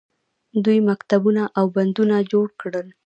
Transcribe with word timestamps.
دوی 0.63 0.79
مکتبونه 0.89 1.43
او 1.57 1.65
بندونه 1.75 2.15
جوړ 2.31 2.47
کړل. 2.61 2.87